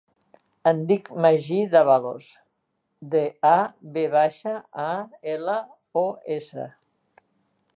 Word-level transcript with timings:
Em 0.69 0.77
dic 0.91 1.09
Magí 1.25 1.59
Davalos: 1.73 2.29
de, 3.11 3.21
a, 3.49 3.53
ve 3.97 4.05
baixa, 4.15 4.55
a, 4.85 4.89
ela, 5.35 5.59
o, 6.03 6.07
essa. 6.39 6.67